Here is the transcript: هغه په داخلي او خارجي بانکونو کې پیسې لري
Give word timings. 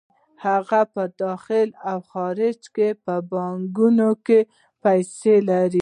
هغه 0.45 0.81
په 0.93 1.03
داخلي 1.21 1.71
او 1.91 1.99
خارجي 2.11 2.89
بانکونو 3.29 4.09
کې 4.25 4.39
پیسې 4.83 5.35
لري 5.49 5.79